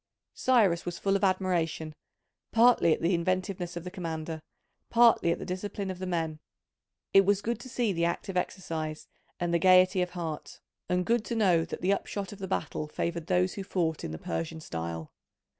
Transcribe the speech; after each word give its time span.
Cyrus 0.33 0.83
was 0.83 0.97
full 0.97 1.15
of 1.15 1.23
admiration, 1.23 1.93
partly 2.51 2.91
at 2.91 3.03
the 3.03 3.13
inventiveness 3.13 3.77
of 3.77 3.83
the 3.83 3.91
commander, 3.91 4.41
partly 4.89 5.31
at 5.31 5.37
the 5.37 5.45
discipline 5.45 5.91
of 5.91 5.99
the 5.99 6.07
men; 6.07 6.39
it 7.13 7.23
was 7.23 7.43
good 7.43 7.59
to 7.59 7.69
see 7.69 7.93
the 7.93 8.05
active 8.05 8.35
exercise, 8.35 9.07
and 9.39 9.53
the 9.53 9.59
gaiety 9.59 10.01
of 10.01 10.09
heart, 10.17 10.59
and 10.89 11.05
good 11.05 11.23
to 11.25 11.35
know 11.35 11.65
that 11.65 11.81
the 11.81 11.93
upshot 11.93 12.31
of 12.31 12.39
the 12.39 12.47
battle 12.47 12.87
favoured 12.87 13.27
those 13.27 13.53
who 13.53 13.63
fought 13.63 14.03
in 14.03 14.09
the 14.09 14.17
Persian 14.17 14.59
style. 14.59 15.11